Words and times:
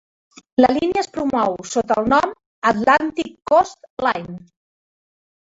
La 0.63 0.69
línia 0.77 1.01
es 1.03 1.09
promou 1.17 1.57
sota 1.73 1.97
el 2.03 2.09
nom 2.15 2.33
"Atlantic 2.71 3.31
Coast 3.53 3.79
Line". 4.09 4.37